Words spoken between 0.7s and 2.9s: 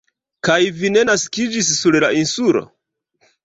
vi ne naskiĝis sur la lnsulo?